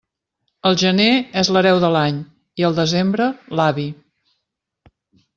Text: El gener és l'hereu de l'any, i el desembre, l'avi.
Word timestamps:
El 0.67 0.77
gener 0.83 1.09
és 1.41 1.51
l'hereu 1.57 1.81
de 1.83 1.91
l'any, 1.95 2.17
i 2.61 2.65
el 2.69 2.77
desembre, 2.79 3.27
l'avi. 3.61 3.85